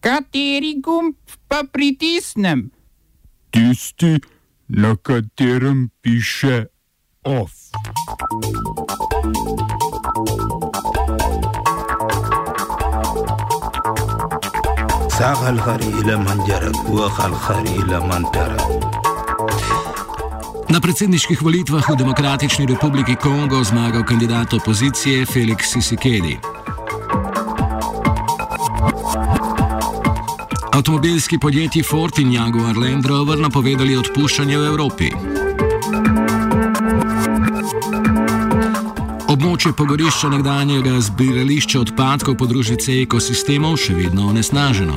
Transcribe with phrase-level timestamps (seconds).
[0.00, 1.14] Kateri gumb
[1.48, 2.70] pa pritisnem?
[3.50, 4.16] Tisti,
[4.68, 6.66] na katerem piše
[7.24, 7.52] OF.
[20.70, 26.38] Na predsedniških volitvah v Demokratični republiki Kongo zmagal kandidat opozicije Felix Sisikedi.
[30.80, 35.10] Avtomobilski podjetji Ford in Jaguar Land Rover napovedali odpuščanje v Evropi.
[39.28, 44.96] Območje pogorišča nekdanjega zbirališča odpadkov podružnice ekosistemov še vedno onesnaženo.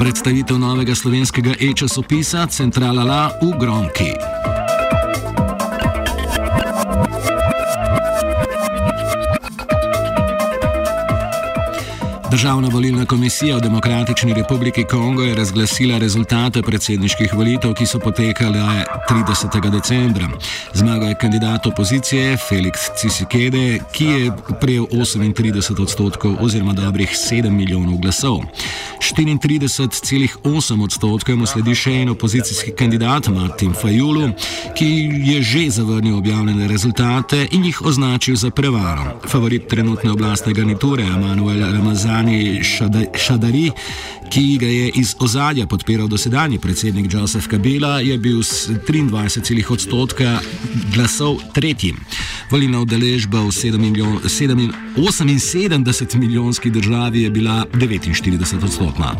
[0.00, 4.39] Predstavitev novega slovenskega e-časopisa Centrala La v Gronki.
[12.30, 18.84] Državna volilna komisija v Demokratični republiki Kongo je razglasila rezultate predsedniških volitev, ki so potekale
[19.10, 19.70] 30.
[19.70, 20.28] decembra.
[20.74, 27.96] Zmagal je kandidat opozicije Felix Cisikede, ki je prejel 38 odstotkov oziroma dobrih 7 milijonov
[27.98, 28.40] glasov.
[29.00, 34.30] 34,8 odstotkov mu sledi še en opozicijski kandidat Martin Fajulu,
[34.78, 34.90] ki
[35.24, 39.18] je že zavrnil objavljene rezultate in jih označil za prevaro.
[39.26, 42.19] Favorit trenutne oblastne garniture Emanuel Ramazan.
[42.20, 42.60] Ani
[43.16, 43.70] Šadari,
[44.30, 50.40] ki ga je iz ozadja podpiral dosedanji predsednik Joseph Kabila, je bil s 23,5 odstotka
[50.94, 51.94] glasov tretji.
[52.50, 59.16] Volilna udeležba v 78 milijonski državi je bila 49 odstotna.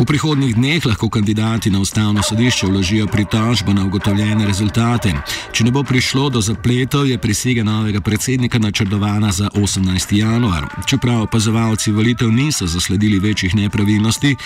[0.00, 5.12] V prihodnjih dneh lahko kandidati na ustavno sodišče vložijo pritožbo na ugotovljene rezultate.
[5.52, 10.16] Če ne bo prišlo do zapletov, je prisega novega predsednika načrtovana za 18.
[10.16, 10.64] januar.
[10.88, 14.36] Čeprav opazovalci volitev niso zasledili večjih nepravilnosti,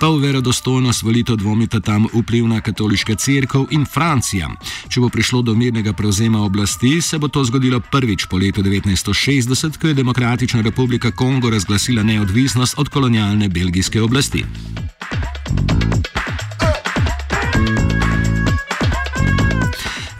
[0.00, 4.50] pa v verodostojnost volitev dvomita tam vplivna katoliška crkva in Francija.
[4.88, 9.78] Če bo prišlo do mirnega prevzema oblasti, se bo to zgodilo prvič po letu 1960,
[9.78, 14.44] ko je Demokratična republika Kongo razglasila neodvisnost od kolonialne belgijske oblasti.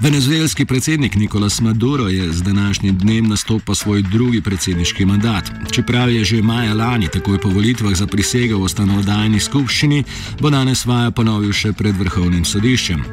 [0.04, 5.50] Venezuelski predsednik Nicolas Maduro je z današnjim dnem nastopil svoj drugi predsedniški mandat.
[5.70, 10.04] Čeprav je že maja lani, takoj po volitvah, zaprisegel v ustanovdajni skupščini,
[10.40, 13.04] bo danes vaja ponovil še pred vrhovnim sodiščem.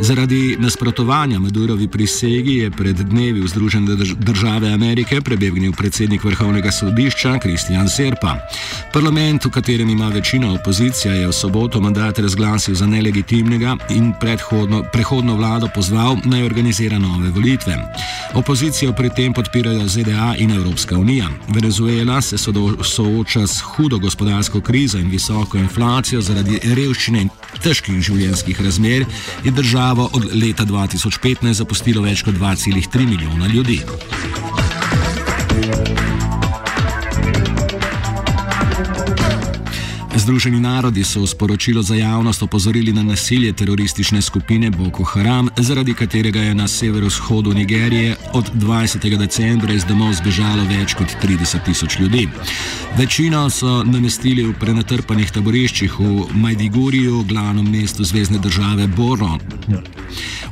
[0.00, 7.38] Zaradi nasprotovanja Madurovi prisegi je pred dnevi v Združene države Amerike prebegnil predsednik vrhovnega sodišča
[7.44, 8.38] Kristjan Serpa.
[8.92, 14.14] Parlament, v katerem ima večina opozicija, je v soboto mandat razglasil za nelegitimnega in
[14.92, 17.76] prehodno vlado pozval, naj organizira nove volitve.
[18.34, 21.28] Opozicijo pri tem podpirajo ZDA in Evropska unija.
[21.48, 22.36] Venezuela se
[22.82, 27.30] sooča s hudo gospodarsko krizo in visoko inflacijo zaradi revščine in
[27.62, 29.06] težkih življenjskih razmer
[29.44, 33.80] in državo od leta 2015 zapustilo več kot 2,3 milijona ljudi.
[35.60, 36.17] Thank you.
[40.28, 45.94] Združeni narodi so v sporočilu za javnost opozorili na nasilje teroristične skupine Boko Haram, zaradi
[45.94, 49.16] katerega je na severovzhodu Nigerije od 20.
[49.18, 52.28] decembra iz domov zbežalo več kot 30 tisoč ljudi.
[52.98, 59.38] Večino so namestili v prenatrpanih taboriščih v Majdiguriju, glavnem mestu zvezdne države Borno.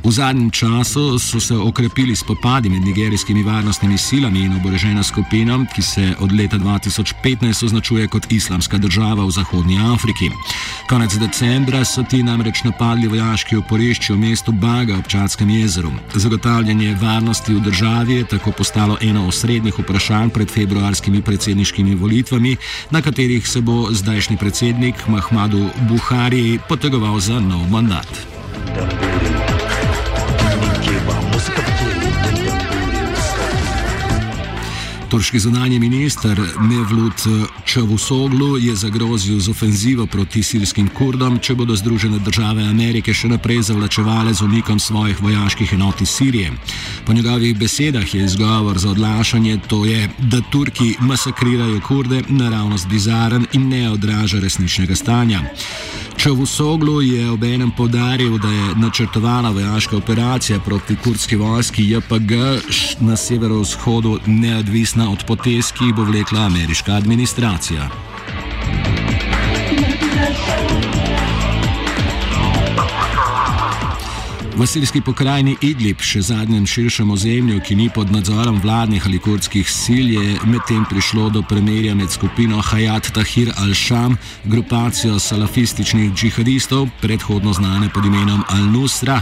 [0.03, 5.81] V zadnjem času so se okrepili spopadi med nigerijskimi varnostnimi silami in oboroženo skupino, ki
[5.81, 10.31] se od leta 2015 označuje kot islamska država v zahodnji Afriki.
[10.89, 15.91] Konec decembra so ti namreč napadli vojaški oporišči v mestu Baga ob Čadskem jezeru.
[16.15, 22.55] Zagotavljanje varnosti v državi je tako postalo eno osrednjih vprašanj pred februarskimi predsedniškimi volitvami,
[22.91, 28.36] na katerih se bo zdajšnji predsednik Mahmadu Buhari potegoval za nov mandat.
[35.17, 37.21] Turški zunanji minister Mevlut
[37.65, 43.63] Čavusoglu je zagrozil z ofenzivo proti sirskim kurdom, če bodo Združene države Amerike še naprej
[43.71, 46.51] zavlačevale z umikom svojih vojaških enot iz Sirije.
[47.05, 53.47] Po njegovih besedah je izgovor za odlašanje to je, da Turki masakrirajo kurde, naravnost bizaren
[53.57, 55.41] in ne odraža resničnega stanja.
[56.17, 62.31] Čavusoglu je obenem podaril, da je načrtovana vojaška operacija proti kurdski vojski JPG
[62.99, 68.06] na severovzhodu neodvisna od potez, ki jih bo vlekla ameriška administracija.
[74.57, 79.69] V sirski pokrajini Idlib, še zadnjem širšem ozemlju, ki ni pod nadzorom vladnih ali kurdskih
[79.69, 84.17] sil, je medtem prišlo do premirja med skupino Hayat Tahir al-Sham,
[84.49, 89.21] grupacijo salafističnih džihadistov, predhodno znane pod imenom Al-Nusra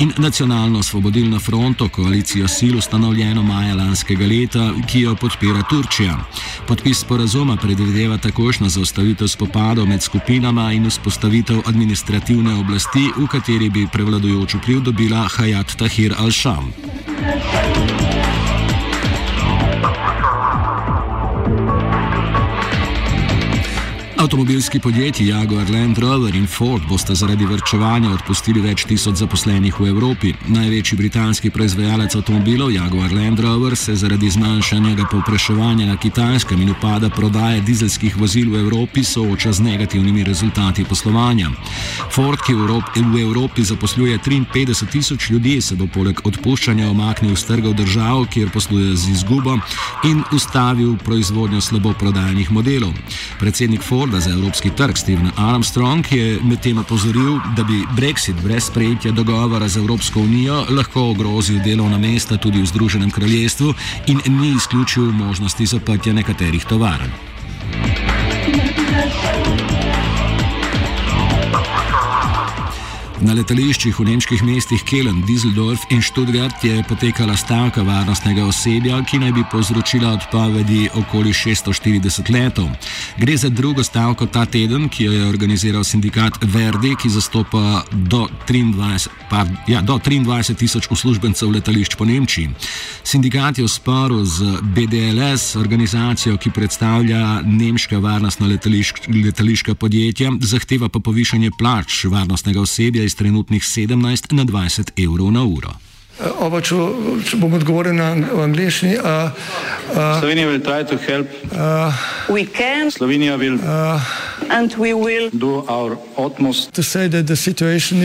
[0.00, 6.18] in nacionalno svobodilno fronto, koalicijo sil ustanovljeno maja lanskega leta, ki jo podpira Turčija.
[6.66, 13.88] Podpis sporazuma predvideva takošno zaustavitev spopadov med skupinama in vzpostavitev administrativne oblasti, v kateri bi
[13.92, 16.72] prevladujoč vpliv dobila Hayat Tahir al-Sham.
[24.20, 29.86] Avtomobilski podjetji Jaguar Land Rover in Ford bosta zaradi vrčevanja odpustili več tisoč zaposlenih v
[29.88, 30.32] Evropi.
[30.52, 37.08] Največji britanski proizvajalec avtomobilov Jaguar Land Rover se zaradi zmanjšanega povpraševanja na kitajskem in upada
[37.08, 41.48] prodaje dizelskih vozil v Evropi sooča z negativnimi rezultati poslovanja.
[42.12, 47.32] Ford, ki v Evropi, v Evropi zaposluje 53 tisoč ljudi, se bo poleg odpuščanja omaknil
[47.40, 49.56] z trgov držav, kjer posluje z izgubo
[50.04, 52.92] in ustavil proizvodnjo slabo prodajanih modelov.
[53.40, 58.64] Predsednik Ford Forda za evropski trg Steven Armstrong je medtem opozoril, da bi Brexit brez
[58.64, 63.74] sprejetja dogovora z Evropsko unijo lahko ogrozil delovna mesta tudi v Združenem kraljestvu
[64.06, 67.29] in ni izključil možnosti zaprtja nekaterih tovarn.
[73.20, 79.18] Na letališčih v nemških mestih Kelen, Düsseldorf in Stuttgart je potekala stavka varnostnega osebja, ki
[79.20, 82.70] naj bi povzročila odpovedi okoli 640 letov.
[83.20, 88.22] Gre za drugo stavko ta teden, ki jo je organiziral sindikat Verdi, ki zastopa do
[88.48, 92.48] 23, pa, ja, do 23 tisoč uslužbencev letališč po Nemčiji.
[93.04, 101.04] Sindikat je v sporu z BDLS, organizacijo, ki predstavlja nemška varnostna letališka podjetja, zahteva pa
[101.04, 105.74] povišanje plač varnostnega osebja iz trenutnih 17 na 20 evrov na uro.
[106.20, 106.76] Oba, če,
[107.24, 108.92] če bom odgovoril na angliški.
[109.00, 109.32] Uh,
[109.96, 112.92] uh, Slovenija bo poskušala pomagati.
[112.92, 113.48] Slovenija bo
[114.46, 118.00] naredila naš utmost, da bo rekla, da je situacija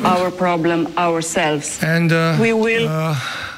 [0.00, 1.36] naš problem, naš
[1.84, 2.88] in da bomo naredili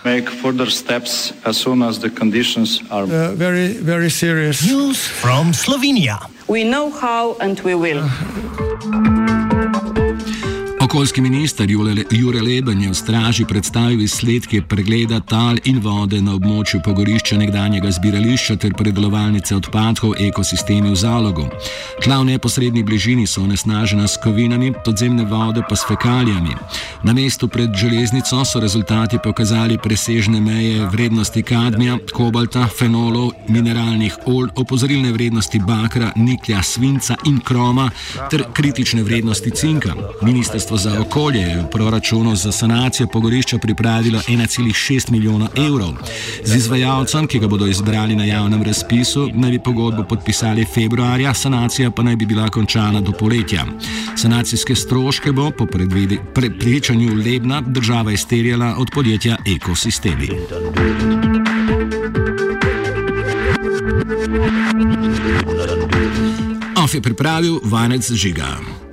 [0.05, 4.61] nadaljnje korake, as soon as the conditions are uh, very, very serious.
[4.67, 6.19] News from Slovenija.
[6.49, 8.03] We know how and we will.
[8.05, 9.34] Uh,
[10.95, 11.71] Okoljski minister
[12.11, 17.91] Jure Leben je v straži predstavil izsledke pregleda tal in vode na območju pogorišča nekdanjega
[17.91, 21.49] zbirališča ter predelovalnice odpadkov ekosistemi v zalogu.
[22.05, 26.55] Tla v neposrednji bližini so onesnažena s kovinami, podzemne vode pa s fekalijami.
[27.03, 34.49] Na mestu pred železnico so rezultati pokazali presežne meje vrednosti kadmija, kobalta, fenolov, mineralnih olj,
[34.55, 37.91] opozorilne vrednosti bakra, niklja, svinca in kroma
[38.31, 39.99] ter kritične vrednosti cinka.
[40.23, 45.93] Ministrstvo za okolje je v proračunu za sanacijo pogorišča pripravilo 1,6 milijona evrov.
[46.45, 51.91] Z izvajalcem, ki ga bodo izbrali na javnem razpisu, naj bi pogodbo podpisali februarja, sanacija
[51.91, 53.65] pa naj bi bila končana do poletja.
[54.17, 55.67] Sanacijske stroške bo po
[56.35, 60.29] prepričanju Lebna država izterjala od podjetja Ekosistemi.
[66.85, 68.84] Of je pripravil Vanec Žiga.